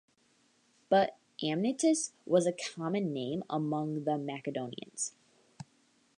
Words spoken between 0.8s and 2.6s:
But Amyntas was a